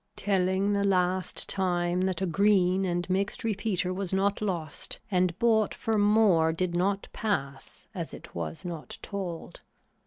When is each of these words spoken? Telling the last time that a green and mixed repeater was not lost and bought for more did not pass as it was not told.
Telling 0.15 0.73
the 0.73 0.83
last 0.83 1.47
time 1.47 2.01
that 2.01 2.23
a 2.23 2.25
green 2.25 2.85
and 2.85 3.07
mixed 3.07 3.43
repeater 3.43 3.93
was 3.93 4.11
not 4.11 4.41
lost 4.41 4.99
and 5.11 5.37
bought 5.37 5.75
for 5.75 5.95
more 5.99 6.51
did 6.51 6.73
not 6.75 7.07
pass 7.13 7.85
as 7.93 8.11
it 8.11 8.33
was 8.33 8.65
not 8.65 8.97
told. 9.03 9.61